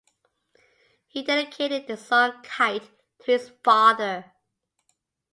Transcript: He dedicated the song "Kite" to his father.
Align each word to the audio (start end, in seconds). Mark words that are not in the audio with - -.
He 1.05 1.21
dedicated 1.21 1.85
the 1.85 1.95
song 1.95 2.41
"Kite" 2.41 2.89
to 3.19 3.31
his 3.33 3.51
father. 3.63 4.33